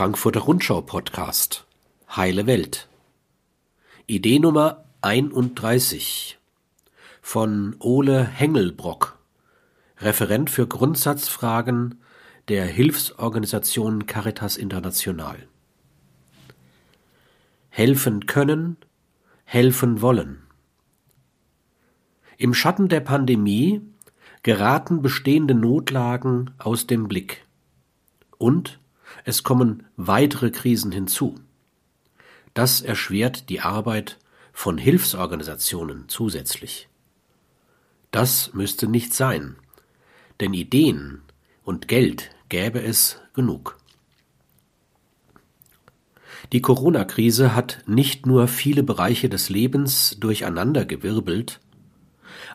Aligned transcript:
Frankfurter 0.00 0.40
Rundschau 0.40 0.80
Podcast. 0.80 1.66
Heile 2.16 2.46
Welt. 2.46 2.88
Idee 4.06 4.38
Nummer 4.38 4.86
31 5.02 6.38
von 7.20 7.76
Ole 7.80 8.24
Hengelbrock. 8.24 9.18
Referent 9.98 10.48
für 10.48 10.66
Grundsatzfragen 10.66 12.00
der 12.48 12.64
Hilfsorganisation 12.64 14.06
Caritas 14.06 14.56
International. 14.56 15.46
Helfen 17.68 18.24
können, 18.24 18.78
helfen 19.44 20.00
wollen. 20.00 20.44
Im 22.38 22.54
Schatten 22.54 22.88
der 22.88 23.00
Pandemie 23.00 23.82
geraten 24.42 25.02
bestehende 25.02 25.54
Notlagen 25.54 26.52
aus 26.56 26.86
dem 26.86 27.06
Blick. 27.06 27.44
Und 28.38 28.80
es 29.24 29.42
kommen 29.42 29.86
weitere 29.96 30.50
Krisen 30.50 30.92
hinzu. 30.92 31.36
Das 32.54 32.80
erschwert 32.80 33.48
die 33.48 33.60
Arbeit 33.60 34.18
von 34.52 34.78
Hilfsorganisationen 34.78 36.08
zusätzlich. 36.08 36.88
Das 38.10 38.52
müsste 38.54 38.88
nicht 38.88 39.14
sein, 39.14 39.56
denn 40.40 40.52
Ideen 40.54 41.22
und 41.62 41.86
Geld 41.86 42.30
gäbe 42.48 42.82
es 42.82 43.20
genug. 43.34 43.78
Die 46.52 46.60
Corona-Krise 46.60 47.54
hat 47.54 47.82
nicht 47.86 48.26
nur 48.26 48.48
viele 48.48 48.82
Bereiche 48.82 49.28
des 49.28 49.50
Lebens 49.50 50.16
durcheinandergewirbelt, 50.18 51.60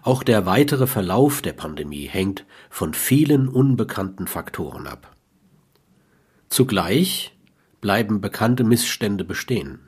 auch 0.02 0.24
der 0.24 0.46
weitere 0.46 0.88
Verlauf 0.88 1.42
der 1.42 1.54
Pandemie 1.54 2.08
hängt 2.08 2.46
von 2.70 2.94
vielen 2.94 3.48
unbekannten 3.48 4.28
Faktoren 4.28 4.88
ab. 4.88 5.15
Zugleich 6.50 7.36
bleiben 7.82 8.22
bekannte 8.22 8.64
Missstände 8.64 9.24
bestehen. 9.24 9.80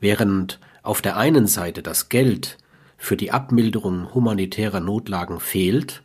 Während 0.00 0.60
auf 0.82 1.02
der 1.02 1.16
einen 1.16 1.46
Seite 1.46 1.82
das 1.82 2.08
Geld 2.08 2.58
für 2.96 3.16
die 3.16 3.30
Abmilderung 3.30 4.14
humanitärer 4.14 4.80
Notlagen 4.80 5.40
fehlt, 5.40 6.02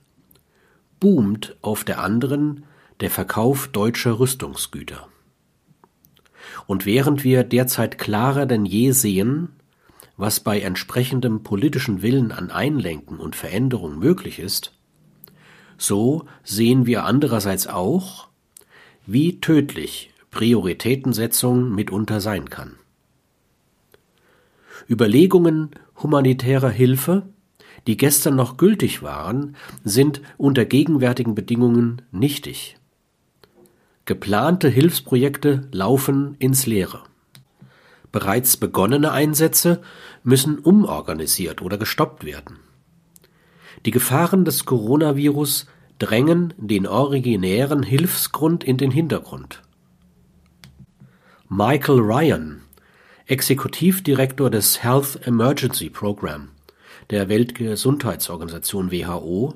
boomt 1.00 1.56
auf 1.62 1.84
der 1.84 2.00
anderen 2.00 2.66
der 3.00 3.10
Verkauf 3.10 3.68
deutscher 3.68 4.20
Rüstungsgüter. 4.20 5.08
Und 6.68 6.86
während 6.86 7.24
wir 7.24 7.44
derzeit 7.44 7.98
klarer 7.98 8.46
denn 8.46 8.66
je 8.66 8.92
sehen, 8.92 9.50
was 10.18 10.40
bei 10.40 10.62
entsprechendem 10.62 11.44
politischen 11.44 12.02
Willen 12.02 12.32
an 12.32 12.52
Einlenken 12.52 13.20
und 13.20 13.36
Veränderung 13.36 13.98
möglich 14.00 14.40
ist, 14.40 14.74
so 15.78 16.26
sehen 16.44 16.86
wir 16.86 17.04
andererseits 17.04 17.68
auch, 17.68 18.30
wie 19.06 19.40
tödlich 19.40 20.12
Prioritätensetzung 20.32 21.74
mitunter 21.74 22.22
sein 22.22 22.50
kann. 22.50 22.78
Überlegungen 24.90 25.72
humanitärer 26.02 26.70
Hilfe, 26.70 27.24
die 27.88 27.98
gestern 27.98 28.36
noch 28.36 28.58
gültig 28.58 29.04
waren, 29.04 29.56
sind 29.84 30.22
unter 30.38 30.66
gegenwärtigen 30.66 31.36
Bedingungen 31.36 32.02
nichtig. 32.12 32.78
Geplante 34.06 34.68
Hilfsprojekte 34.70 35.68
laufen 35.72 36.36
ins 36.40 36.66
Leere. 36.66 37.04
Bereits 38.12 38.58
begonnene 38.58 39.12
Einsätze 39.12 39.82
müssen 40.24 40.60
umorganisiert 40.60 41.62
oder 41.62 41.78
gestoppt 41.78 42.26
werden. 42.26 42.60
Die 43.86 43.92
Gefahren 43.92 44.46
des 44.46 44.66
Coronavirus 44.66 45.68
drängen 46.04 46.54
den 46.58 46.86
originären 46.86 47.82
Hilfsgrund 47.82 48.66
in 48.66 48.76
den 48.76 48.92
Hintergrund. 48.92 49.62
Michael 51.48 52.00
Ryan, 52.00 52.62
Exekutivdirektor 53.28 54.50
des 54.50 54.84
Health 54.84 55.26
Emergency 55.26 55.90
Program 55.90 56.50
der 57.10 57.30
Weltgesundheitsorganisation 57.30 58.92
WHO, 58.92 59.54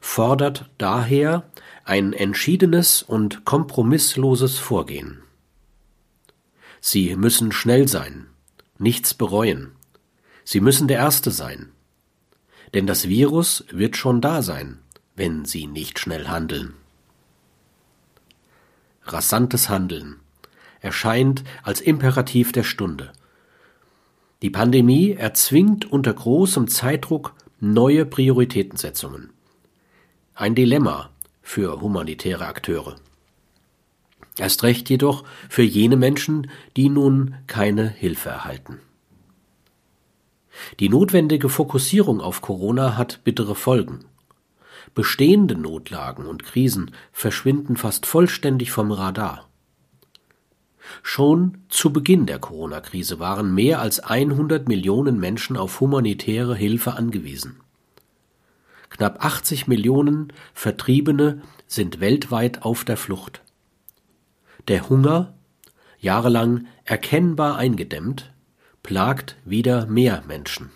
fordert 0.00 0.70
daher 0.78 1.50
ein 1.84 2.12
entschiedenes 2.12 3.02
und 3.02 3.44
kompromissloses 3.44 4.58
Vorgehen. 4.58 5.24
Sie 6.80 7.16
müssen 7.16 7.50
schnell 7.50 7.88
sein, 7.88 8.26
nichts 8.78 9.12
bereuen. 9.12 9.72
Sie 10.44 10.60
müssen 10.60 10.86
der 10.86 10.98
Erste 10.98 11.32
sein. 11.32 11.72
Denn 12.74 12.86
das 12.86 13.08
Virus 13.08 13.64
wird 13.72 13.96
schon 13.96 14.20
da 14.20 14.42
sein 14.42 14.78
wenn 15.16 15.44
sie 15.44 15.66
nicht 15.66 15.98
schnell 15.98 16.28
handeln. 16.28 16.74
Rasantes 19.04 19.68
Handeln 19.68 20.16
erscheint 20.80 21.44
als 21.62 21.80
Imperativ 21.80 22.52
der 22.52 22.64
Stunde. 22.64 23.12
Die 24.42 24.50
Pandemie 24.50 25.12
erzwingt 25.12 25.90
unter 25.90 26.14
großem 26.14 26.68
Zeitdruck 26.68 27.34
neue 27.58 28.06
Prioritätensetzungen. 28.06 29.30
Ein 30.34 30.54
Dilemma 30.54 31.10
für 31.42 31.80
humanitäre 31.80 32.46
Akteure. 32.46 32.96
Erst 34.38 34.62
recht 34.62 34.88
jedoch 34.88 35.24
für 35.50 35.62
jene 35.62 35.96
Menschen, 35.96 36.50
die 36.76 36.88
nun 36.88 37.34
keine 37.46 37.88
Hilfe 37.88 38.30
erhalten. 38.30 38.78
Die 40.78 40.88
notwendige 40.88 41.48
Fokussierung 41.48 42.20
auf 42.20 42.40
Corona 42.40 42.96
hat 42.96 43.22
bittere 43.24 43.54
Folgen. 43.54 44.04
Bestehende 44.94 45.54
Notlagen 45.54 46.26
und 46.26 46.44
Krisen 46.44 46.92
verschwinden 47.12 47.76
fast 47.76 48.06
vollständig 48.06 48.70
vom 48.70 48.92
Radar. 48.92 49.48
Schon 51.02 51.58
zu 51.68 51.92
Beginn 51.92 52.26
der 52.26 52.38
Corona-Krise 52.38 53.18
waren 53.18 53.54
mehr 53.54 53.80
als 53.80 54.00
100 54.00 54.68
Millionen 54.68 55.18
Menschen 55.18 55.56
auf 55.56 55.80
humanitäre 55.80 56.56
Hilfe 56.56 56.94
angewiesen. 56.94 57.60
Knapp 58.88 59.24
80 59.24 59.68
Millionen 59.68 60.32
Vertriebene 60.52 61.42
sind 61.66 62.00
weltweit 62.00 62.62
auf 62.62 62.84
der 62.84 62.96
Flucht. 62.96 63.42
Der 64.68 64.88
Hunger, 64.88 65.34
jahrelang 65.98 66.66
erkennbar 66.84 67.56
eingedämmt, 67.56 68.32
plagt 68.82 69.36
wieder 69.44 69.86
mehr 69.86 70.22
Menschen. 70.26 70.70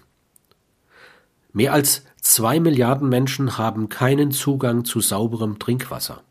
Mehr 1.53 1.73
als 1.73 2.05
Zwei 2.27 2.59
Milliarden 2.59 3.11
Menschen 3.11 3.59
haben 3.59 3.91
keinen 3.91 4.33
Zugang 4.33 4.87
zu 4.87 5.01
sauberem 5.01 5.59
Trinkwasser. 5.59 6.23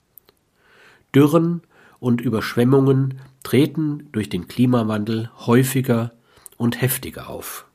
Dürren 1.14 1.62
und 2.00 2.20
Überschwemmungen 2.20 3.20
treten 3.44 4.10
durch 4.12 4.28
den 4.28 4.48
Klimawandel 4.48 5.30
häufiger 5.46 6.12
und 6.58 6.82
heftiger 6.82 7.30
auf. 7.30 7.68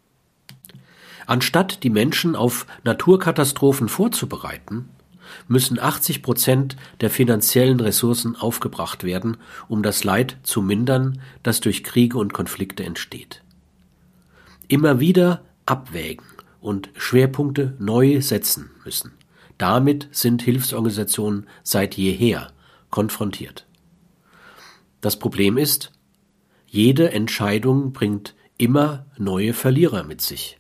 Anstatt 1.27 1.85
die 1.85 1.91
Menschen 1.91 2.35
auf 2.35 2.67
Naturkatastrophen 2.83 3.89
vorzubereiten, 3.89 4.89
müssen 5.47 5.79
80 5.79 6.21
Prozent 6.21 6.77
der 7.01 7.11
finanziellen 7.11 7.79
Ressourcen 7.79 8.35
aufgebracht 8.35 9.05
werden, 9.05 9.37
um 9.69 9.85
das 9.85 10.03
Leid 10.03 10.39
zu 10.43 10.61
mindern, 10.61 11.21
das 11.45 11.61
durch 11.61 11.85
Kriege 11.85 12.19
und 12.19 12.33
Konflikte 12.33 12.83
entsteht. 12.83 13.45
Immer 14.67 14.99
wieder 14.99 15.43
abwägen, 15.67 16.27
und 16.69 16.91
Schwerpunkte 16.99 17.75
neu 17.79 18.21
setzen 18.21 18.69
müssen. 18.85 19.13
Damit 19.57 20.09
sind 20.13 20.43
Hilfsorganisationen 20.43 21.47
seit 21.63 21.95
jeher 21.97 22.49
konfrontiert. 22.91 23.67
Das 25.01 25.19
Problem 25.19 25.57
ist, 25.57 25.93
jede 26.67 27.11
Entscheidung 27.13 27.95
bringt 27.95 28.35
immer 28.59 29.07
neue 29.17 29.55
Verlierer 29.55 30.03
mit 30.05 30.21
sich. 30.21 30.59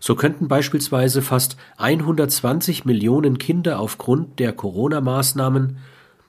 So 0.00 0.14
könnten 0.14 0.48
beispielsweise 0.48 1.20
fast 1.20 1.58
120 1.76 2.86
Millionen 2.86 3.36
Kinder 3.36 3.80
aufgrund 3.80 4.38
der 4.38 4.54
Corona-Maßnahmen 4.54 5.76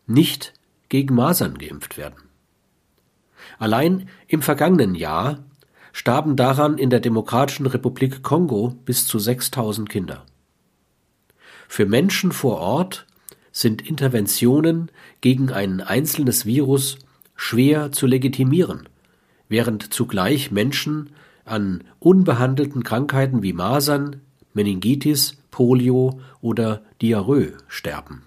nicht 0.08 0.52
gegen 0.90 1.16
Masern 1.16 1.58
geimpft 1.58 1.98
werden. 1.98 2.18
Allein 3.60 4.10
im 4.28 4.42
vergangenen 4.42 4.94
Jahr 4.94 5.40
starben 5.94 6.36
daran 6.36 6.78
in 6.78 6.90
der 6.90 7.00
Demokratischen 7.00 7.66
Republik 7.66 8.24
Kongo 8.24 8.76
bis 8.86 9.08
zu 9.08 9.20
6000 9.20 9.90
Kinder. 9.90 10.26
Für 11.68 11.86
Menschen 11.86 12.32
vor 12.32 12.58
Ort 12.60 13.06
sind 13.52 13.88
Interventionen 13.88 14.92
gegen 15.22 15.52
ein 15.52 15.82
einzelnes 15.82 16.46
Virus 16.46 16.98
schwer 17.36 17.92
zu 17.92 18.08
legitimieren, 18.08 18.88
während 19.50 19.94
zugleich 19.94 20.52
Menschen 20.52 21.12
an 21.46 21.84
unbehandelten 22.00 22.84
Krankheiten 22.84 23.44
wie 23.44 23.54
Masern, 23.54 24.22
Meningitis, 24.54 25.38
Polio 25.50 26.20
oder 26.42 26.84
Diarrhoe 27.02 27.54
sterben 27.68 28.24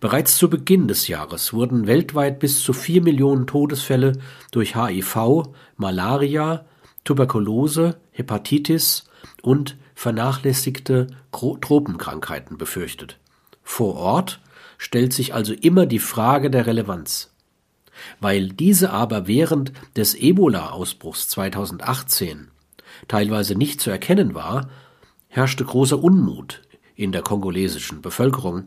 Bereits 0.00 0.38
zu 0.38 0.48
Beginn 0.48 0.88
des 0.88 1.08
Jahres 1.08 1.52
wurden 1.52 1.86
weltweit 1.86 2.38
bis 2.38 2.62
zu 2.62 2.72
vier 2.72 3.02
Millionen 3.02 3.46
Todesfälle 3.46 4.12
durch 4.50 4.74
HIV, 4.74 5.42
Malaria, 5.76 6.64
Tuberkulose, 7.04 8.00
Hepatitis 8.10 9.04
und 9.42 9.76
vernachlässigte 9.94 11.08
Tropenkrankheiten 11.32 12.56
befürchtet. 12.56 13.18
Vor 13.62 13.96
Ort 13.96 14.40
stellt 14.78 15.12
sich 15.12 15.34
also 15.34 15.52
immer 15.52 15.84
die 15.84 15.98
Frage 15.98 16.50
der 16.50 16.66
Relevanz. 16.66 17.34
Weil 18.18 18.48
diese 18.48 18.92
aber 18.92 19.26
während 19.26 19.72
des 19.96 20.14
Ebola-Ausbruchs 20.14 21.28
2018 21.28 22.48
teilweise 23.06 23.54
nicht 23.54 23.82
zu 23.82 23.90
erkennen 23.90 24.34
war, 24.34 24.70
herrschte 25.28 25.64
großer 25.66 26.02
Unmut 26.02 26.62
in 26.94 27.12
der 27.12 27.22
kongolesischen 27.22 28.00
Bevölkerung, 28.00 28.64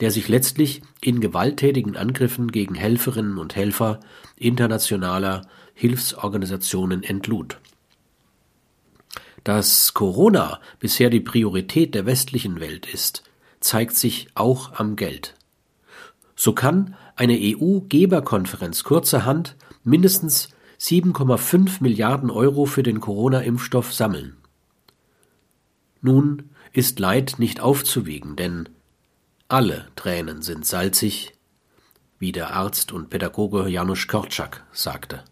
der 0.00 0.10
sich 0.10 0.28
letztlich 0.28 0.82
in 1.00 1.20
gewalttätigen 1.20 1.96
Angriffen 1.96 2.50
gegen 2.50 2.74
Helferinnen 2.74 3.38
und 3.38 3.54
Helfer 3.54 4.00
internationaler 4.36 5.42
Hilfsorganisationen 5.74 7.02
entlud. 7.02 7.58
Dass 9.44 9.94
Corona 9.94 10.60
bisher 10.78 11.10
die 11.10 11.20
Priorität 11.20 11.94
der 11.94 12.06
westlichen 12.06 12.60
Welt 12.60 12.86
ist, 12.92 13.24
zeigt 13.60 13.94
sich 13.96 14.28
auch 14.34 14.74
am 14.74 14.96
Geld. 14.96 15.34
So 16.34 16.54
kann 16.54 16.94
eine 17.16 17.38
EU-Geberkonferenz 17.38 18.84
kurzerhand 18.84 19.56
mindestens 19.84 20.50
7,5 20.78 21.82
Milliarden 21.82 22.30
Euro 22.30 22.64
für 22.64 22.82
den 22.82 23.00
Corona-Impfstoff 23.00 23.92
sammeln. 23.92 24.36
Nun 26.00 26.50
ist 26.72 26.98
Leid 26.98 27.34
nicht 27.38 27.60
aufzuwiegen, 27.60 28.36
denn 28.36 28.68
alle 29.50 29.88
Tränen 29.96 30.42
sind 30.42 30.64
salzig, 30.64 31.32
wie 32.18 32.32
der 32.32 32.54
Arzt 32.54 32.92
und 32.92 33.10
Pädagoge 33.10 33.68
Janusz 33.68 34.06
Korczak 34.06 34.64
sagte. 34.72 35.24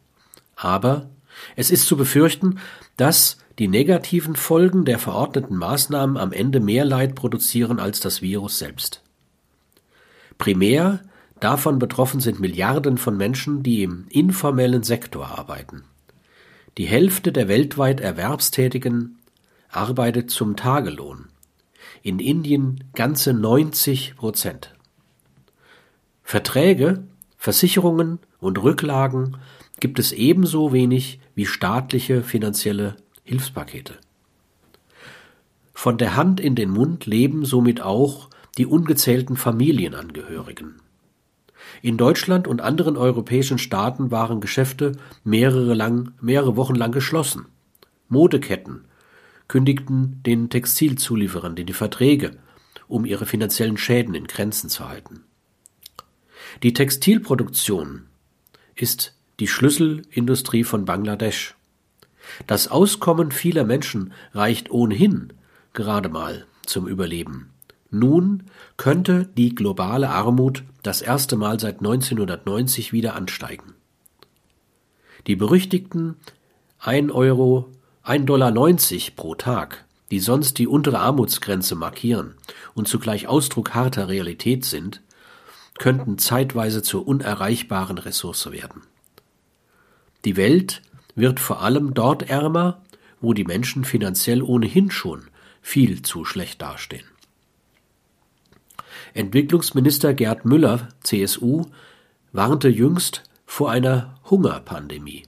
Aber 0.57 1.09
es 1.55 1.71
ist 1.71 1.87
zu 1.87 1.97
befürchten, 1.97 2.59
dass 2.97 3.39
die 3.59 3.69
negativen 3.69 4.35
Folgen 4.35 4.85
der 4.85 4.99
verordneten 4.99 5.57
Maßnahmen 5.57 6.17
am 6.17 6.33
Ende 6.33 6.59
mehr 6.59 6.85
Leid 6.85 7.15
produzieren 7.15 7.79
als 7.79 8.01
das 8.01 8.21
Virus 8.21 8.59
selbst. 8.59 9.03
Primär 10.37 11.01
davon 11.39 11.79
betroffen 11.79 12.21
sind 12.21 12.41
Milliarden 12.41 12.99
von 12.99 13.17
Menschen, 13.17 13.63
die 13.63 13.85
im 13.85 14.07
informellen 14.09 14.83
Sektor 14.83 15.39
arbeiten. 15.39 15.85
Die 16.77 16.87
Hälfte 16.87 17.31
der 17.33 17.47
weltweit 17.49 18.01
Erwerbstätigen 18.01 19.19
arbeitet 19.69 20.31
zum 20.31 20.57
Tagelohn. 20.57 21.29
In 22.03 22.21
Indien 22.21 22.85
ganze 22.95 23.33
90 23.33 24.17
Prozent. 24.17 24.75
Verträge, 26.23 27.05
Versicherungen 27.37 28.19
und 28.41 28.63
Rücklagen 28.63 29.37
gibt 29.81 29.99
es 29.99 30.13
ebenso 30.13 30.73
wenig 30.73 31.21
wie 31.35 31.47
staatliche 31.47 32.23
finanzielle 32.23 32.97
Hilfspakete. 33.25 33.95
Von 35.73 35.99
der 35.99 36.17
Hand 36.17 36.41
in 36.41 36.55
den 36.55 36.71
Mund 36.71 37.07
leben 37.07 37.45
somit 37.45 37.81
auch 37.81 38.29
die 38.59 38.67
ungezählten 38.67 39.37
Familienangehörigen. 39.37 40.83
In 41.83 41.97
Deutschland 41.97 42.49
und 42.49 42.61
anderen 42.61 42.97
europäischen 42.97 43.59
Staaten 43.59 44.11
waren 44.11 44.41
Geschäfte 44.41 44.93
mehrere, 45.23 45.75
lang, 45.75 46.13
mehrere 46.21 46.57
Wochen 46.57 46.75
lang 46.75 46.91
geschlossen. 46.91 47.47
Modeketten 48.09 48.88
kündigten 49.49 50.23
den 50.25 50.51
Textilzulieferern 50.51 51.57
die 51.57 51.73
Verträge, 51.73 52.37
um 52.87 53.05
ihre 53.05 53.27
finanziellen 53.27 53.77
Schäden 53.77 54.15
in 54.15 54.27
Grenzen 54.27 54.71
zu 54.71 54.89
halten. 54.89 55.25
Die 56.63 56.73
Textilproduktion 56.73 58.07
ist 58.75 59.15
die 59.41 59.49
Schlüsselindustrie 59.49 60.65
von 60.65 60.85
Bangladesch. 60.85 61.55
Das 62.47 62.69
Auskommen 62.69 63.33
vieler 63.33 63.65
Menschen 63.65 64.13
reicht 64.33 64.71
ohnehin 64.71 65.33
gerade 65.73 66.09
mal 66.09 66.47
zum 66.67 66.87
Überleben. 66.87 67.51
Nun 67.91 68.45
könnte 68.77 69.29
die 69.37 69.55
globale 69.55 70.11
Armut 70.11 70.65
das 70.83 71.01
erste 71.01 71.37
Mal 71.37 71.59
seit 71.59 71.79
1990 71.79 72.93
wieder 72.93 73.15
ansteigen. 73.15 73.75
Die 75.27 75.37
berüchtigten 75.37 76.17
1 76.81 77.13
Euro, 77.13 77.71
1,90 78.09 78.25
Dollar 78.25 78.53
pro 79.17 79.35
Tag, 79.35 79.85
die 80.11 80.19
sonst 80.19 80.57
die 80.57 80.67
untere 80.67 81.01
Armutsgrenze 81.01 81.75
markieren 81.75 82.37
und 82.75 82.89
zugleich 82.89 83.29
Ausdruck 83.29 83.75
harter 83.75 84.09
Realität 84.09 84.65
sind, 84.65 85.03
könnten 85.79 86.17
zeitweise 86.17 86.83
zur 86.83 87.07
unerreichbaren 87.07 87.99
Ressource 87.99 88.51
werden. 88.51 88.81
Die 90.25 90.39
Welt 90.39 90.81
wird 91.17 91.39
vor 91.39 91.61
allem 91.61 91.93
dort 91.93 92.31
ärmer, 92.31 92.81
wo 93.21 93.35
die 93.35 93.45
Menschen 93.45 93.85
finanziell 93.85 94.41
ohnehin 94.41 94.91
schon 94.91 95.25
viel 95.61 96.01
zu 96.01 96.25
schlecht 96.25 96.63
dastehen. 96.63 97.05
Entwicklungsminister 99.13 100.15
Gerd 100.15 100.47
Müller, 100.47 100.89
CSU, 101.03 101.67
warnte 102.33 102.71
jüngst 102.71 103.25
vor 103.45 103.71
einer 103.71 104.19
Hungerpandemie. 104.31 105.28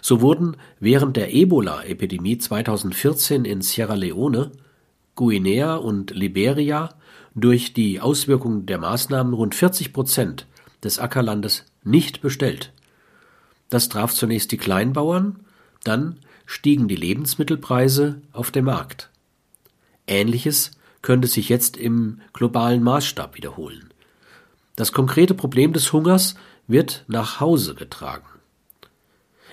So 0.00 0.20
wurden 0.20 0.56
während 0.80 1.16
der 1.16 1.34
Ebola-Epidemie 1.34 2.38
2014 2.38 3.44
in 3.44 3.62
Sierra 3.62 3.94
Leone, 3.94 4.52
Guinea 5.14 5.74
und 5.76 6.10
Liberia 6.10 6.94
durch 7.34 7.72
die 7.72 8.00
Auswirkungen 8.00 8.66
der 8.66 8.78
Maßnahmen 8.78 9.32
rund 9.32 9.54
40 9.54 9.92
Prozent 9.92 10.46
des 10.82 10.98
Ackerlandes 10.98 11.64
nicht 11.84 12.20
bestellt. 12.20 12.72
Das 13.70 13.88
traf 13.88 14.14
zunächst 14.14 14.52
die 14.52 14.56
Kleinbauern, 14.56 15.40
dann 15.84 16.16
stiegen 16.46 16.88
die 16.88 16.96
Lebensmittelpreise 16.96 18.22
auf 18.32 18.50
dem 18.50 18.66
Markt. 18.66 19.10
Ähnliches 20.06 20.72
könnte 21.02 21.28
sich 21.28 21.48
jetzt 21.48 21.76
im 21.76 22.20
globalen 22.32 22.82
Maßstab 22.82 23.36
wiederholen. 23.36 23.92
Das 24.76 24.92
konkrete 24.92 25.34
Problem 25.34 25.72
des 25.72 25.92
Hungers 25.92 26.34
wird 26.66 27.04
nach 27.08 27.40
Hause 27.40 27.74
getragen. 27.74 28.26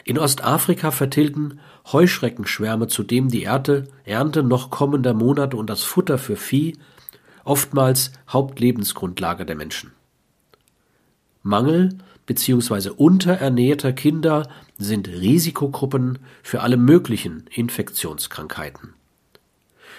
In 0.08 0.20
Ostafrika 0.20 0.92
vertilgen 0.92 1.60
Heuschreckenschwärme 1.92 2.88
zudem 2.88 3.30
die 3.30 3.44
Ernte, 3.44 3.88
Ernte 4.06 4.44
noch 4.44 4.70
kommender 4.70 5.16
Monate 5.16 5.58
und 5.58 5.68
das 5.68 5.82
Futter 5.82 6.20
für 6.20 6.36
Vieh, 6.36 6.78
oftmals 7.44 8.12
Hauptlebensgrundlage 8.30 9.48
der 9.48 9.56
Menschen. 9.56 9.94
Mangel 11.42 11.98
bzw. 12.28 12.90
unterernährter 12.90 13.94
Kinder 13.94 14.48
sind 14.78 15.08
Risikogruppen 15.08 16.20
für 16.44 16.62
alle 16.62 16.78
möglichen 16.78 17.46
Infektionskrankheiten. 17.52 18.94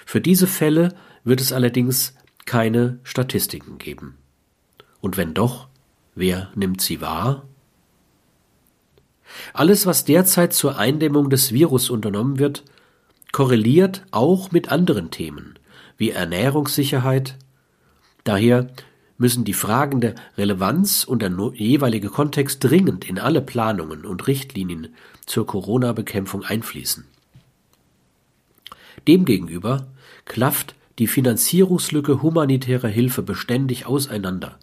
Für 0.04 0.20
diese 0.20 0.46
Fälle 0.46 0.94
wird 1.24 1.40
es 1.40 1.52
allerdings 1.52 2.14
keine 2.44 3.00
Statistiken 3.02 3.78
geben. 3.78 4.18
Und 5.00 5.16
wenn 5.16 5.34
doch, 5.34 5.66
wer 6.14 6.52
nimmt 6.54 6.80
sie 6.80 7.00
wahr? 7.00 7.42
Alles, 9.52 9.86
was 9.86 10.04
derzeit 10.04 10.52
zur 10.52 10.78
Eindämmung 10.78 11.30
des 11.30 11.52
Virus 11.52 11.90
unternommen 11.90 12.38
wird, 12.38 12.64
korreliert 13.32 14.02
auch 14.10 14.52
mit 14.52 14.70
anderen 14.70 15.10
Themen 15.10 15.58
wie 15.98 16.10
Ernährungssicherheit. 16.10 17.36
Daher 18.24 18.68
müssen 19.18 19.44
die 19.44 19.54
Fragen 19.54 20.00
der 20.00 20.14
Relevanz 20.36 21.04
und 21.04 21.22
der 21.22 21.32
jeweilige 21.54 22.10
Kontext 22.10 22.62
dringend 22.62 23.08
in 23.08 23.18
alle 23.18 23.40
Planungen 23.40 24.04
und 24.04 24.26
Richtlinien 24.26 24.94
zur 25.24 25.46
Corona-Bekämpfung 25.46 26.44
einfließen. 26.44 27.04
Demgegenüber 29.08 29.86
klafft 30.24 30.74
die 30.98 31.06
Finanzierungslücke 31.06 32.22
humanitärer 32.22 32.88
Hilfe 32.88 33.22
beständig 33.22 33.86
auseinander. 33.86 34.58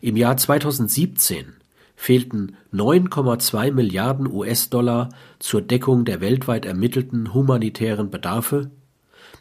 Im 0.00 0.16
Jahr 0.16 0.36
2017 0.36 1.54
fehlten 2.00 2.56
9,2 2.72 3.72
Milliarden 3.72 4.26
US-Dollar 4.26 5.10
zur 5.38 5.60
Deckung 5.60 6.06
der 6.06 6.22
weltweit 6.22 6.64
ermittelten 6.64 7.34
humanitären 7.34 8.10
Bedarfe, 8.10 8.70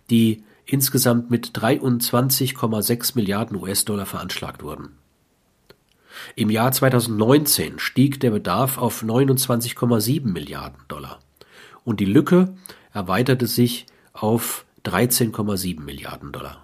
die 0.10 0.44
insgesamt 0.66 1.32
mit 1.32 1.58
23,6 1.58 3.16
Milliarden 3.16 3.56
US-Dollar 3.56 4.06
veranschlagt 4.06 4.62
wurden. 4.62 4.89
Im 6.36 6.50
Jahr 6.50 6.74
2019 6.74 7.80
stieg 7.80 8.20
der 8.20 8.32
Bedarf 8.32 8.78
auf 8.78 9.04
29,7 9.04 10.28
Milliarden 10.28 10.82
Dollar 10.89 11.20
und 11.86 12.01
die 12.01 12.06
Lücke 12.06 12.54
erweiterte 12.92 13.48
sich 13.48 13.86
auf 14.12 14.66
13,7 14.84 15.80
Milliarden 15.80 16.34
Dollar. 16.34 16.62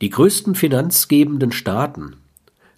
Die 0.00 0.08
größten 0.08 0.54
finanzgebenden 0.54 1.52
Staaten 1.52 2.16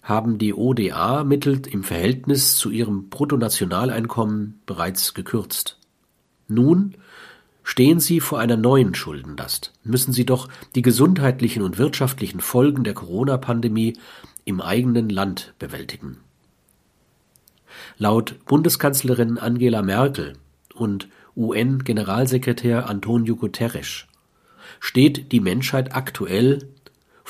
haben 0.07 0.37
die 0.37 0.53
ODA-Mittel 0.53 1.67
im 1.67 1.83
Verhältnis 1.83 2.55
zu 2.55 2.69
ihrem 2.69 3.09
Bruttonationaleinkommen 3.09 4.61
bereits 4.65 5.13
gekürzt. 5.13 5.77
Nun 6.47 6.95
Stehen 7.69 7.99
Sie 7.99 8.21
vor 8.21 8.39
einer 8.39 8.55
neuen 8.55 8.95
Schuldenlast, 8.95 9.73
müssen 9.83 10.13
Sie 10.13 10.25
doch 10.25 10.47
die 10.75 10.81
gesundheitlichen 10.81 11.61
und 11.63 11.77
wirtschaftlichen 11.77 12.39
Folgen 12.39 12.85
der 12.85 12.93
Corona-Pandemie 12.93 13.97
im 14.45 14.61
eigenen 14.61 15.09
Land 15.09 15.53
bewältigen. 15.59 16.15
Laut 17.97 18.37
Bundeskanzlerin 18.45 19.37
Angela 19.37 19.81
Merkel 19.81 20.37
und 20.75 21.09
UN-Generalsekretär 21.35 22.89
Antonio 22.89 23.35
Guterres 23.35 24.05
steht 24.79 25.33
die 25.33 25.41
Menschheit 25.41 25.93
aktuell 25.93 26.69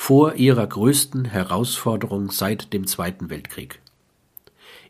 vor 0.08 0.36
ihrer 0.36 0.66
größten 0.66 1.26
Herausforderung 1.26 2.30
seit 2.30 2.72
dem 2.72 2.86
Zweiten 2.86 3.28
Weltkrieg. 3.28 3.82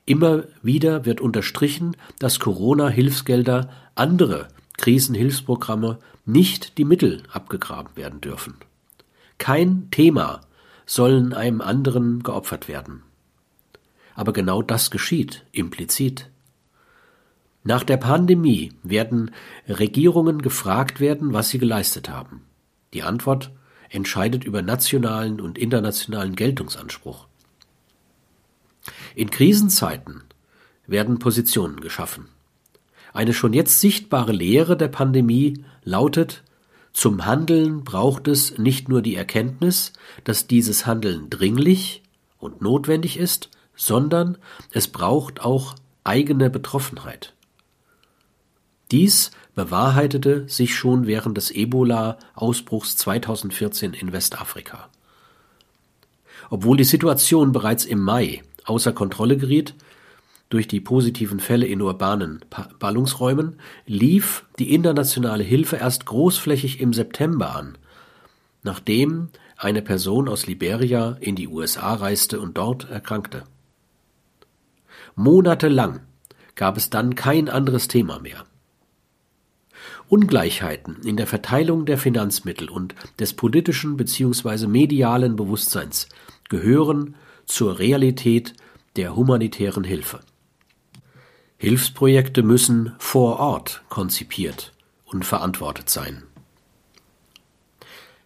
Immer 0.07 0.45
wieder 0.63 1.07
wird 1.07 1.21
unterstrichen, 1.21 1.97
dass 2.21 2.39
Corona-Hilfsgelder 2.39 3.69
andere 3.97 4.47
Krisenhilfsprogramme 4.77 5.99
nicht 6.25 6.79
die 6.79 6.85
Mittel 6.85 7.25
abgegraben 7.33 7.97
werden 7.97 8.21
dürfen. 8.21 8.59
Kein 9.39 9.91
Thema 9.91 10.43
sollen 10.87 11.33
einem 11.33 11.63
anderen 11.63 12.23
geopfert 12.23 12.69
werden. 12.69 13.03
Aber 14.15 14.33
genau 14.33 14.63
das 14.63 14.89
geschieht 14.93 15.45
implizit. 15.51 16.31
Nach 17.65 17.83
der 17.83 17.97
Pandemie 17.97 18.73
werden 18.85 19.33
Regierungen 19.69 20.43
gefragt 20.43 21.01
werden, 21.01 21.33
was 21.33 21.49
sie 21.49 21.59
geleistet 21.59 22.09
haben. 22.09 22.43
Die 22.95 23.03
Antwort 23.03 23.51
entscheidet 23.89 24.45
über 24.45 24.63
nationalen 24.63 25.41
und 25.41 25.59
internationalen 25.59 26.37
Geltungsanspruch. 26.37 27.27
In 29.15 29.31
Krisenzeiten 29.31 30.25
werden 30.87 31.19
Positionen 31.19 31.81
geschaffen. 31.81 32.29
Eine 33.13 33.35
schon 33.35 33.53
jetzt 33.53 33.81
sichtbare 33.81 34.33
Lehre 34.33 34.77
der 34.77 34.89
Pandemie 34.89 35.65
lautet, 35.85 36.43
zum 36.93 37.27
Handeln 37.27 37.85
braucht 37.85 38.27
es 38.29 38.59
nicht 38.59 38.89
nur 38.89 39.03
die 39.03 39.15
Erkenntnis, 39.15 39.93
dass 40.25 40.47
dieses 40.47 40.87
Handeln 40.87 41.31
dringlich 41.31 42.03
und 42.39 42.61
notwendig 42.61 43.19
ist, 43.19 43.51
sondern 43.77 44.37
es 44.73 44.89
braucht 44.89 45.41
auch 45.41 45.77
eigene 46.03 46.51
Betroffenheit. 46.51 47.35
Dies 48.91 49.31
bewahrheitete 49.59 50.45
sich 50.47 50.77
schon 50.77 51.09
während 51.09 51.37
des 51.37 51.51
Ebola-Ausbruchs 51.51 52.95
2014 52.95 53.93
in 53.93 54.13
Westafrika. 54.13 54.89
Obwohl 56.49 56.77
die 56.77 56.85
Situation 56.85 57.51
bereits 57.51 57.85
im 57.85 58.01
Mai 58.01 58.45
außer 58.67 58.93
Kontrolle 58.93 59.37
geriet, 59.37 59.75
durch 60.49 60.69
die 60.69 60.81
positiven 60.81 61.41
Fälle 61.41 61.67
in 61.67 61.83
urbanen 61.83 62.39
Ballungsräumen 62.79 63.57
lief 63.85 64.45
die 64.61 64.73
internationale 64.73 65.43
Hilfe 65.43 65.75
erst 65.75 66.07
großflächig 66.07 66.79
im 66.79 66.93
September 66.93 67.57
an, 67.57 67.77
nachdem 68.63 69.29
eine 69.57 69.83
Person 69.83 70.29
aus 70.29 70.47
Liberia 70.47 71.17
in 71.19 71.35
die 71.35 71.49
USA 71.49 71.95
reiste 71.95 72.39
und 72.39 72.57
dort 72.57 72.89
erkrankte. 72.89 73.43
Monatelang 75.17 75.99
gab 76.55 76.77
es 76.77 76.91
dann 76.91 77.17
kein 77.17 77.49
anderes 77.49 77.89
Thema 77.89 78.21
mehr. 78.21 78.45
Ungleichheiten 80.09 81.03
in 81.05 81.17
der 81.17 81.27
Verteilung 81.27 81.85
der 81.85 81.99
Finanzmittel 81.99 82.69
und 82.69 82.95
des 83.19 83.35
politischen 83.35 83.97
bzw. 83.97 84.67
medialen 84.67 85.37
Bewusstseins 85.37 86.09
gehören 86.49 87.15
zur 87.47 87.79
Realität 87.79 88.55
der 88.97 89.15
humanitären 89.15 89.85
Hilfe. 89.85 90.21
Hilfsprojekte 91.59 92.43
müssen 92.43 92.95
vor 92.99 93.39
Ort 93.39 93.83
konzipiert 93.89 94.73
und 95.05 95.25
verantwortet 95.25 95.91
sein. 95.91 96.23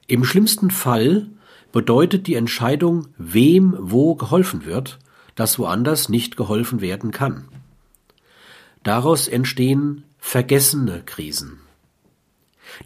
Im 0.06 0.24
schlimmsten 0.24 0.70
Fall 0.70 1.28
bedeutet 1.72 2.26
die 2.26 2.34
Entscheidung, 2.34 3.08
wem 3.16 3.74
wo 3.78 4.14
geholfen 4.14 4.66
wird, 4.66 4.98
dass 5.34 5.58
woanders 5.58 6.08
nicht 6.08 6.36
geholfen 6.36 6.80
werden 6.80 7.10
kann. 7.10 7.48
Daraus 8.82 9.28
entstehen 9.28 10.04
vergessene 10.18 11.02
Krisen. 11.04 11.60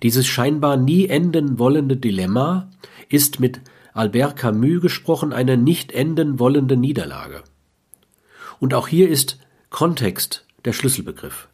Dieses 0.02 0.26
scheinbar 0.26 0.76
nie 0.76 1.08
enden 1.08 1.58
wollende 1.58 1.96
Dilemma 1.96 2.70
ist 3.08 3.40
mit 3.40 3.60
Albert 3.92 4.36
Camus 4.36 4.82
gesprochen 4.82 5.32
eine 5.32 5.56
nicht 5.56 5.92
enden 5.92 6.38
wollende 6.38 6.76
Niederlage. 6.76 7.42
Und 8.58 8.74
auch 8.74 8.88
hier 8.88 9.08
ist 9.08 9.38
Kontext 9.70 10.44
der 10.64 10.72
Schlüsselbegriff. 10.72 11.48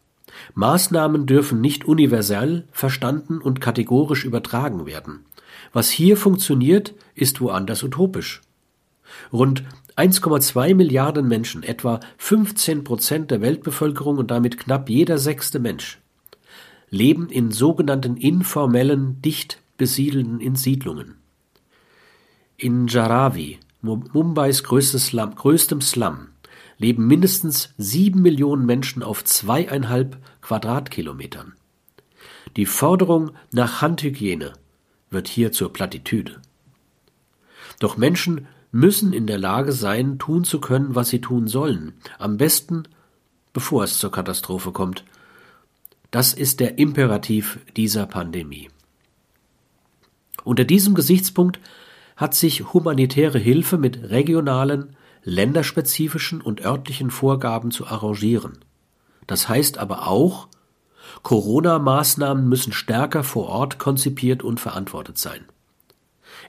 Maßnahmen 0.55 1.27
dürfen 1.27 1.61
nicht 1.61 1.85
universell 1.85 2.67
verstanden 2.73 3.41
und 3.41 3.61
kategorisch 3.61 4.25
übertragen 4.25 4.87
werden. 4.87 5.25
Was 5.73 5.91
hier 5.91 6.17
funktioniert, 6.17 6.95
ist 7.15 7.41
woanders 7.41 7.83
utopisch. 7.83 8.41
Rund 9.33 9.62
1,2 9.97 10.75
Milliarden 10.75 11.29
Menschen, 11.29 11.62
etwa 11.62 12.01
15 12.17 12.83
Prozent 12.83 13.31
der 13.31 13.41
Weltbevölkerung 13.41 14.19
und 14.19 14.31
damit 14.31 14.59
knapp 14.59 14.89
jeder 14.89 15.19
sechste 15.19 15.59
Mensch, 15.59 16.01
leben 16.93 17.31
in 17.31 17.51
sogenannten 17.51 18.17
informellen, 18.17 19.21
dicht 19.23 19.61
besiedelten 19.79 20.55
Siedlungen. 20.55 21.17
In 22.59 22.87
Jaravi, 22.87 23.59
Mumbais 23.81 24.63
Slum, 24.63 25.35
größtem 25.35 25.81
Slum, 25.81 26.29
leben 26.77 27.07
mindestens 27.07 27.73
sieben 27.79 28.21
Millionen 28.21 28.67
Menschen 28.67 29.03
auf 29.03 29.25
zweieinhalb 29.25 30.19
Quadratkilometern. 30.43 31.55
Die 32.57 32.67
Forderung 32.67 33.31
nach 33.53 33.81
Handhygiene 33.81 34.53
wird 35.11 35.29
hier 35.29 35.51
zur 35.51 35.73
Plattitüde. 35.73 36.43
Doch 37.81 37.97
Menschen 37.97 38.47
müssen 38.71 39.15
in 39.15 39.27
der 39.27 39.39
Lage 39.39 39.73
sein, 39.73 40.19
tun 40.19 40.45
zu 40.45 40.61
können, 40.61 40.95
was 40.95 41.09
sie 41.09 41.23
tun 41.23 41.49
sollen, 41.49 41.95
am 42.19 42.37
besten 42.37 42.85
bevor 43.55 43.85
es 43.85 43.99
zur 43.99 44.11
Katastrophe 44.11 44.73
kommt. 44.73 45.05
Das 46.12 46.35
ist 46.35 46.61
der 46.61 46.78
Imperativ 46.78 47.59
dieser 47.75 48.04
Pandemie. 48.04 48.69
Unter 50.45 50.64
diesem 50.64 50.95
Gesichtspunkt 50.95 51.59
hat 52.16 52.35
sich 52.35 52.75
humanitäre 52.75 53.38
Hilfe 53.38 53.78
mit 53.78 54.11
regionalen, 54.11 54.95
länderspezifischen 55.25 56.42
und 56.42 56.61
örtlichen 56.61 57.11
Vorgaben 57.11 57.71
zu 57.71 57.87
arrangieren. 57.87 58.59
Das 59.26 59.49
heißt 59.49 59.78
aber 59.78 60.07
auch, 60.07 60.49
Corona-Maßnahmen 61.23 62.47
müssen 62.47 62.75
stärker 62.75 63.25
vor 63.25 63.49
Ort 63.49 63.78
konzipiert 63.78 64.42
und 64.42 64.61
verantwortet 64.61 65.16
sein. 65.16 65.47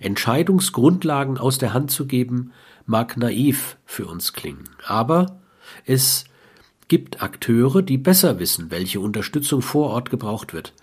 Entscheidungsgrundlagen 0.01 1.37
aus 1.37 1.57
der 1.57 1.73
Hand 1.73 1.89
zu 1.89 2.05
geben, 2.05 2.51
mag 2.85 3.15
naiv 3.15 3.77
für 3.85 4.07
uns 4.07 4.33
klingen, 4.33 4.69
aber 4.85 5.39
es 5.85 6.25
gibt 6.87 7.21
Akteure, 7.21 7.81
die 7.81 7.97
besser 7.97 8.39
wissen, 8.39 8.71
welche 8.71 8.99
Unterstützung 8.99 9.61
vor 9.61 9.89
Ort 9.89 10.09
gebraucht 10.09 10.53
wird, 10.53 10.73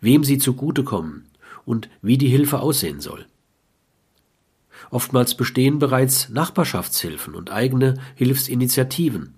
wem 0.00 0.24
sie 0.24 0.38
zugutekommen 0.38 1.26
und 1.64 1.88
wie 2.00 2.18
die 2.18 2.28
Hilfe 2.28 2.60
aussehen 2.60 3.00
soll. 3.00 3.26
Oftmals 4.90 5.36
bestehen 5.36 5.78
bereits 5.78 6.28
Nachbarschaftshilfen 6.28 7.34
und 7.34 7.50
eigene 7.50 7.94
Hilfsinitiativen. 8.14 9.34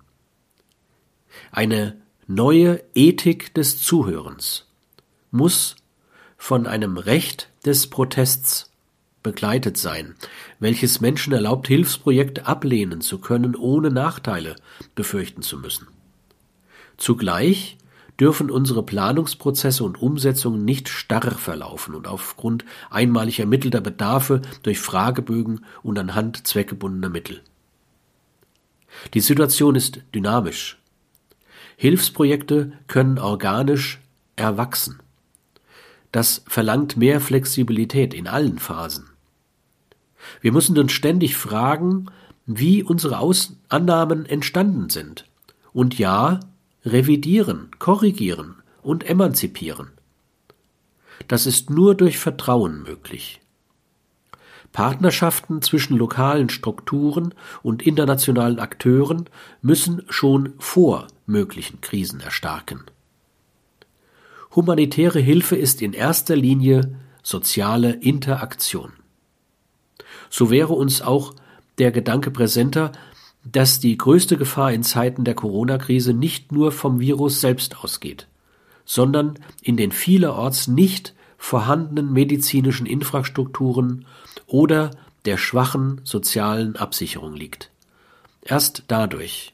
Eine 1.53 1.97
neue 2.27 2.83
Ethik 2.95 3.55
des 3.55 3.81
Zuhörens 3.81 4.67
muss 5.31 5.77
von 6.37 6.67
einem 6.67 6.97
Recht 6.97 7.51
des 7.65 7.89
Protests 7.89 8.71
begleitet 9.23 9.77
sein, 9.77 10.15
welches 10.61 11.01
Menschen 11.01 11.33
erlaubt, 11.33 11.69
Hilfsprojekte 11.69 12.47
ablehnen 12.47 13.01
zu 13.01 13.19
können, 13.19 13.57
ohne 13.57 13.91
Nachteile 13.91 14.57
befürchten 14.95 15.43
zu 15.43 15.59
müssen. 15.59 15.89
Zugleich 16.97 17.77
dürfen 18.21 18.51
unsere 18.51 18.83
Planungsprozesse 18.83 19.83
und 19.85 20.01
Umsetzungen 20.01 20.65
nicht 20.65 20.89
starr 20.89 21.33
verlaufen 21.33 21.95
und 21.95 22.07
aufgrund 22.07 22.65
einmalig 22.91 23.41
ermittelter 23.41 23.81
Bedarfe 23.81 24.43
durch 24.63 24.79
Fragebögen 24.79 25.65
und 25.83 25.99
anhand 25.99 26.47
zweckgebundener 26.47 27.09
Mittel. 27.09 27.43
Die 29.15 29.21
Situation 29.21 29.75
ist 29.75 30.01
dynamisch. 30.15 30.79
Hilfsprojekte 31.77 32.73
können 32.87 33.19
organisch 33.19 34.01
erwachsen. 34.37 35.01
Das 36.13 36.45
verlangt 36.47 36.97
mehr 36.97 37.21
Flexibilität 37.21 38.15
in 38.15 38.29
allen 38.29 38.61
Phasen. 38.61 39.11
Wir 40.41 40.53
müssen 40.53 40.79
uns 40.79 40.93
ständig 40.93 41.37
fragen, 41.37 42.07
wie 42.47 42.83
unsere 42.85 43.19
Aus 43.19 43.57
Annahmen 43.69 44.25
entstanden 44.27 44.91
sind. 44.91 45.27
Und 45.73 45.99
ja, 45.99 46.41
revidieren, 46.85 47.71
korrigieren 47.79 48.57
und 48.83 49.09
emanzipieren. 49.09 49.91
Das 51.29 51.47
ist 51.47 51.71
nur 51.71 51.95
durch 51.95 52.19
Vertrauen 52.19 52.83
möglich. 52.83 53.41
Partnerschaften 54.73 55.63
zwischen 55.63 55.97
lokalen 55.97 56.49
Strukturen 56.49 57.33
und 57.63 57.83
internationalen 57.83 58.59
Akteuren 58.59 59.31
müssen 59.63 60.03
schon 60.09 60.55
vor 60.59 61.07
möglichen 61.27 61.81
Krisen 61.81 62.21
erstarken. 62.21 62.83
Humanitäre 64.55 65.21
Hilfe 65.21 65.57
ist 65.57 65.81
in 65.81 65.93
erster 65.93 66.35
Linie 66.35 66.97
soziale 67.23 67.93
Interaktion. 67.93 68.93
So 70.29 70.51
wäre 70.51 70.73
uns 70.73 71.03
auch 71.03 71.35
der 71.79 71.93
Gedanke 71.93 72.31
präsenter, 72.33 72.91
dass 73.45 73.79
die 73.79 73.97
größte 73.97 74.37
Gefahr 74.37 74.73
in 74.73 74.83
Zeiten 74.83 75.25
der 75.25 75.35
Corona-Krise 75.35 76.15
nicht 76.15 76.53
nur 76.53 76.73
vom 76.73 77.01
Virus 77.01 77.41
selbst 77.41 77.85
ausgeht, 77.85 78.27
sondern 78.85 79.39
in 79.63 79.77
den 79.77 79.93
vielerorts 79.93 80.67
nicht 80.69 81.15
vorhandenen 81.37 82.13
medizinischen 82.13 82.87
Infrastrukturen 82.87 84.07
oder 84.47 84.91
der 85.27 85.37
schwachen 85.37 86.01
sozialen 86.05 86.77
Absicherung 86.77 87.35
liegt. 87.35 87.71
Erst 88.43 88.85
dadurch 88.89 89.53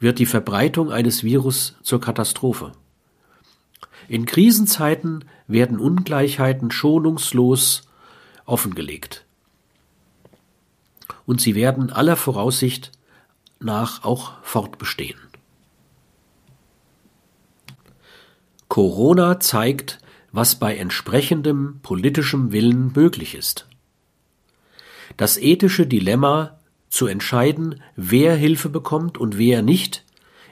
wird 0.00 0.18
die 0.18 0.26
Verbreitung 0.26 0.90
eines 0.90 1.22
Virus 1.22 1.76
zur 1.82 2.00
Katastrophe. 2.00 2.72
In 4.08 4.24
Krisenzeiten 4.24 5.24
werden 5.46 5.78
Ungleichheiten 5.78 6.70
schonungslos 6.70 7.82
offengelegt. 8.44 9.25
Und 11.26 11.40
sie 11.40 11.54
werden 11.54 11.90
aller 11.90 12.16
Voraussicht 12.16 12.92
nach 13.60 14.04
auch 14.04 14.32
fortbestehen. 14.42 15.18
Corona 18.68 19.40
zeigt, 19.40 19.98
was 20.32 20.56
bei 20.56 20.76
entsprechendem 20.76 21.80
politischem 21.82 22.52
Willen 22.52 22.92
möglich 22.94 23.34
ist. 23.34 23.66
Das 25.16 25.38
ethische 25.38 25.86
Dilemma 25.86 26.58
zu 26.88 27.06
entscheiden, 27.06 27.82
wer 27.94 28.36
Hilfe 28.36 28.68
bekommt 28.68 29.18
und 29.18 29.38
wer 29.38 29.62
nicht, 29.62 30.04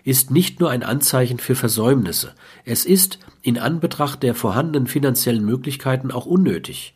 ist 0.04 0.30
nicht 0.30 0.60
nur 0.60 0.70
ein 0.70 0.82
Anzeichen 0.82 1.38
für 1.38 1.54
Versäumnisse, 1.54 2.34
es 2.64 2.84
ist 2.84 3.18
in 3.42 3.58
Anbetracht 3.58 4.22
der 4.22 4.34
vorhandenen 4.34 4.86
finanziellen 4.86 5.44
Möglichkeiten 5.44 6.10
auch 6.10 6.26
unnötig. 6.26 6.94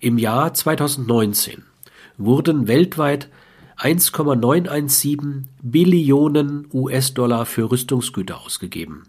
Im 0.00 0.18
Jahr 0.18 0.54
2019 0.54 1.64
wurden 2.18 2.68
weltweit 2.68 3.28
1,917 3.76 5.48
Billionen 5.62 6.68
US-Dollar 6.72 7.46
für 7.46 7.70
Rüstungsgüter 7.70 8.40
ausgegeben. 8.40 9.04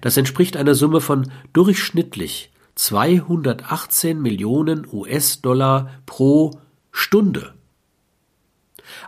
Das 0.00 0.16
entspricht 0.16 0.56
einer 0.56 0.74
Summe 0.74 1.00
von 1.00 1.30
durchschnittlich 1.52 2.50
218 2.74 4.20
Millionen 4.20 4.86
US-Dollar 4.90 5.90
pro 6.06 6.58
Stunde. 6.90 7.54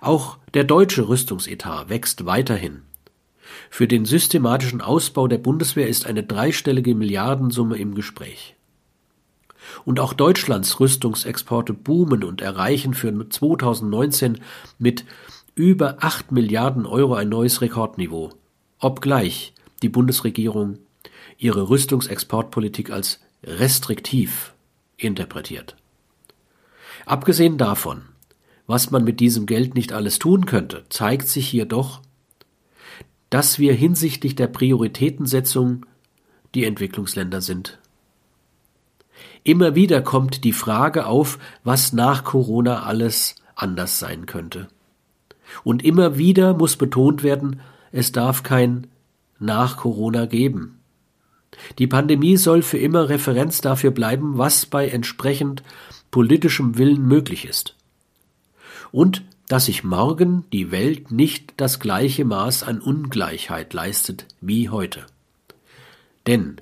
Auch 0.00 0.38
der 0.52 0.64
deutsche 0.64 1.08
Rüstungsetat 1.08 1.88
wächst 1.88 2.26
weiterhin. 2.26 2.82
Für 3.70 3.88
den 3.88 4.04
systematischen 4.04 4.80
Ausbau 4.80 5.28
der 5.28 5.38
Bundeswehr 5.38 5.88
ist 5.88 6.06
eine 6.06 6.22
dreistellige 6.22 6.94
Milliardensumme 6.94 7.76
im 7.76 7.94
Gespräch. 7.94 8.54
Und 9.84 10.00
auch 10.00 10.12
Deutschlands 10.12 10.80
Rüstungsexporte 10.80 11.72
boomen 11.72 12.24
und 12.24 12.40
erreichen 12.40 12.94
für 12.94 13.28
2019 13.28 14.40
mit 14.78 15.04
über 15.54 15.98
8 16.00 16.32
Milliarden 16.32 16.86
Euro 16.86 17.14
ein 17.14 17.28
neues 17.28 17.60
Rekordniveau, 17.60 18.30
obgleich 18.78 19.54
die 19.82 19.88
Bundesregierung 19.88 20.78
ihre 21.38 21.68
Rüstungsexportpolitik 21.68 22.90
als 22.90 23.20
restriktiv 23.42 24.54
interpretiert. 24.96 25.76
Abgesehen 27.06 27.58
davon, 27.58 28.02
was 28.66 28.90
man 28.90 29.04
mit 29.04 29.20
diesem 29.20 29.46
Geld 29.46 29.74
nicht 29.74 29.92
alles 29.92 30.18
tun 30.18 30.46
könnte, 30.46 30.84
zeigt 30.88 31.28
sich 31.28 31.46
hier 31.48 31.66
doch, 31.66 32.00
dass 33.30 33.58
wir 33.58 33.74
hinsichtlich 33.74 34.36
der 34.36 34.46
Prioritätensetzung 34.46 35.86
die 36.54 36.64
Entwicklungsländer 36.64 37.40
sind. 37.40 37.78
Immer 39.42 39.74
wieder 39.74 40.02
kommt 40.02 40.44
die 40.44 40.52
Frage 40.52 41.06
auf, 41.06 41.38
was 41.62 41.92
nach 41.92 42.24
Corona 42.24 42.82
alles 42.84 43.36
anders 43.54 43.98
sein 43.98 44.26
könnte. 44.26 44.68
Und 45.62 45.84
immer 45.84 46.18
wieder 46.18 46.54
muss 46.54 46.76
betont 46.76 47.22
werden, 47.22 47.60
es 47.92 48.12
darf 48.12 48.42
kein 48.42 48.86
nach 49.38 49.76
Corona 49.76 50.26
geben. 50.26 50.80
Die 51.78 51.86
Pandemie 51.86 52.36
soll 52.36 52.62
für 52.62 52.78
immer 52.78 53.08
Referenz 53.08 53.60
dafür 53.60 53.90
bleiben, 53.90 54.38
was 54.38 54.66
bei 54.66 54.88
entsprechend 54.88 55.62
politischem 56.10 56.78
Willen 56.78 57.06
möglich 57.06 57.44
ist. 57.44 57.76
Und 58.90 59.22
dass 59.48 59.66
sich 59.66 59.84
morgen 59.84 60.44
die 60.52 60.70
Welt 60.70 61.10
nicht 61.10 61.54
das 61.58 61.78
gleiche 61.78 62.24
Maß 62.24 62.62
an 62.62 62.80
Ungleichheit 62.80 63.74
leistet 63.74 64.26
wie 64.40 64.70
heute. 64.70 65.04
Denn 66.26 66.56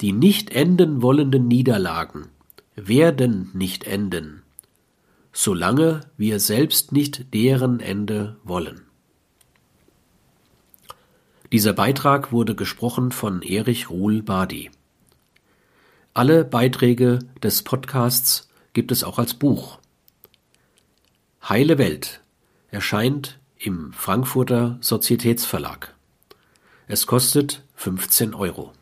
die 0.00 0.12
nicht 0.12 0.50
enden 0.50 1.02
wollenden 1.02 1.48
Niederlagen 1.48 2.28
werden 2.74 3.50
nicht 3.54 3.84
enden, 3.84 4.42
solange 5.32 6.00
wir 6.16 6.40
selbst 6.40 6.92
nicht 6.92 7.32
deren 7.32 7.80
Ende 7.80 8.36
wollen. 8.44 8.82
Dieser 11.52 11.72
Beitrag 11.72 12.32
wurde 12.32 12.54
gesprochen 12.54 13.12
von 13.12 13.40
Erich 13.40 13.88
Ruhl 13.88 14.22
Badi. 14.22 14.70
Alle 16.12 16.44
Beiträge 16.44 17.20
des 17.42 17.62
Podcasts 17.62 18.48
gibt 18.72 18.92
es 18.92 19.04
auch 19.04 19.18
als 19.18 19.34
Buch. 19.34 19.78
Heile 21.48 21.78
Welt 21.78 22.20
erscheint 22.70 23.38
im 23.58 23.92
Frankfurter 23.92 24.78
Sozietätsverlag. 24.80 25.94
Es 26.88 27.06
kostet 27.06 27.62
15 27.74 28.34
Euro. 28.34 28.72